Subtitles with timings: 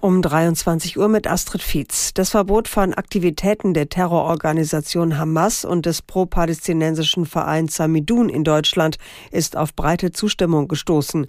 [0.00, 2.14] um 23 Uhr mit Astrid Fietz.
[2.14, 8.96] Das Verbot von Aktivitäten der Terrororganisation Hamas und des pro-palästinensischen Vereins Samidun in Deutschland
[9.30, 11.26] ist auf breite Zustimmung gestoßen.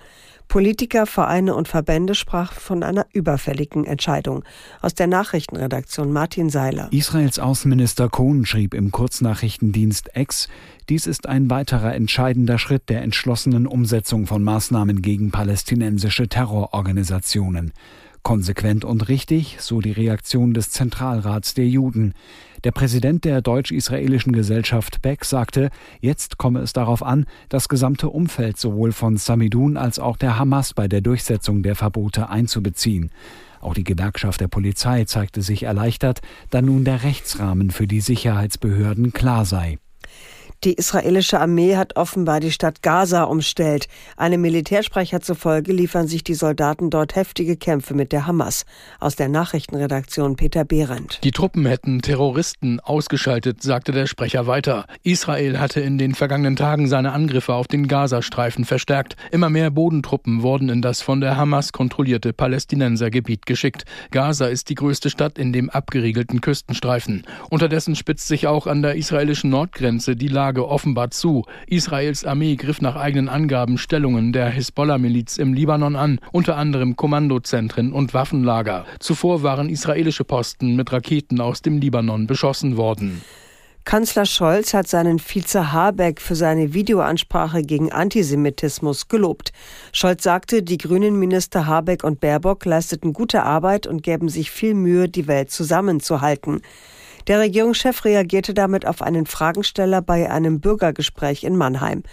[0.47, 4.43] Politiker, Vereine und Verbände sprachen von einer überfälligen Entscheidung.
[4.81, 6.89] Aus der Nachrichtenredaktion Martin Seiler.
[6.91, 10.49] Israels Außenminister Kohn schrieb im Kurznachrichtendienst X,
[10.89, 17.71] dies ist ein weiterer entscheidender Schritt der entschlossenen Umsetzung von Maßnahmen gegen palästinensische Terrororganisationen.
[18.23, 22.13] Konsequent und richtig, so die Reaktion des Zentralrats der Juden.
[22.63, 28.57] Der Präsident der deutsch-israelischen Gesellschaft Beck sagte, jetzt komme es darauf an, das gesamte Umfeld
[28.57, 33.11] sowohl von Samidun als auch der Hamas bei der Durchsetzung der Verbote einzubeziehen.
[33.59, 39.13] Auch die Gewerkschaft der Polizei zeigte sich erleichtert, da nun der Rechtsrahmen für die Sicherheitsbehörden
[39.13, 39.77] klar sei.
[40.63, 43.87] Die israelische Armee hat offenbar die Stadt Gaza umstellt.
[44.15, 48.65] Einem Militärsprecher zufolge liefern sich die Soldaten dort heftige Kämpfe mit der Hamas.
[48.99, 51.19] Aus der Nachrichtenredaktion Peter Behrendt.
[51.23, 54.85] Die Truppen hätten Terroristen ausgeschaltet, sagte der Sprecher weiter.
[55.01, 59.15] Israel hatte in den vergangenen Tagen seine Angriffe auf den Gazastreifen verstärkt.
[59.31, 63.85] Immer mehr Bodentruppen wurden in das von der Hamas kontrollierte Palästinensergebiet geschickt.
[64.11, 67.23] Gaza ist die größte Stadt in dem abgeriegelten Küstenstreifen.
[67.49, 71.45] Unterdessen spitzt sich auch an der israelischen Nordgrenze die Lage Lage offenbar zu.
[71.67, 77.93] Israels Armee griff nach eigenen Angaben Stellungen der Hisbollah-Miliz im Libanon an, unter anderem Kommandozentren
[77.93, 78.85] und Waffenlager.
[78.99, 83.21] Zuvor waren israelische Posten mit Raketen aus dem Libanon beschossen worden.
[83.85, 89.53] Kanzler Scholz hat seinen Vize Habeck für seine Videoansprache gegen Antisemitismus gelobt.
[89.93, 94.73] Scholz sagte, die grünen Minister Habeck und Baerbock leisteten gute Arbeit und gäben sich viel
[94.73, 96.61] Mühe, die Welt zusammenzuhalten.
[97.27, 102.03] Der Regierungschef reagierte damit auf einen Fragensteller bei einem Bürgergespräch in Mannheim.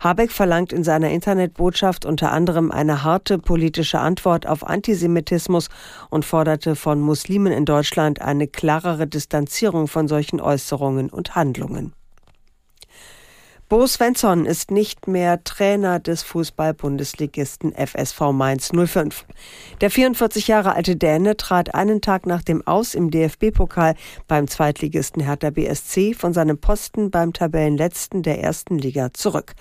[0.00, 5.68] Habeck verlangt in seiner Internetbotschaft unter anderem eine harte politische Antwort auf Antisemitismus
[6.10, 11.92] und forderte von Muslimen in Deutschland eine klarere Distanzierung von solchen Äußerungen und Handlungen.
[13.68, 19.24] Bo Svensson ist nicht mehr Trainer des Fußball-Bundesligisten FSV Mainz 05.
[19.80, 23.96] Der 44 Jahre alte Däne trat einen Tag nach dem Aus im DFB-Pokal
[24.28, 29.56] beim Zweitligisten Hertha BSC von seinem Posten beim Tabellenletzten der ersten Liga zurück.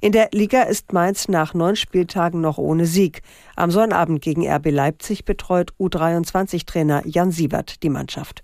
[0.00, 3.22] In der Liga ist Mainz nach neun Spieltagen noch ohne Sieg.
[3.54, 8.42] Am Sonnabend gegen RB Leipzig betreut U23-Trainer Jan Siebert die Mannschaft.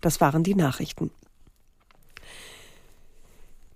[0.00, 1.12] Das waren die Nachrichten.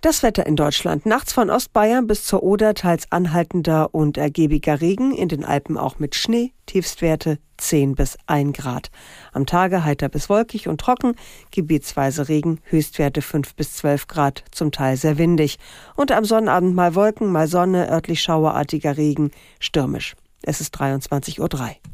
[0.02, 1.06] Das Wetter in Deutschland.
[1.06, 6.00] Nachts von Ostbayern bis zur Oder teils anhaltender und ergiebiger Regen, in den Alpen auch
[6.00, 8.90] mit Schnee, Tiefstwerte 10 bis 1 Grad.
[9.32, 11.14] Am Tage heiter bis wolkig und trocken,
[11.52, 15.60] gebietsweise Regen, Höchstwerte 5 bis 12 Grad, zum Teil sehr windig.
[15.94, 19.30] Und am Sonnabend mal Wolken, mal Sonne, örtlich schauerartiger Regen,
[19.60, 20.16] stürmisch.
[20.42, 21.91] Es ist 23.03 Uhr.